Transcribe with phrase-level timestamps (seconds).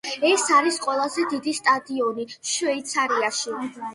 [0.27, 3.57] ეს არის ყველაზე დიდი სტადიონი შვეიცარიაში.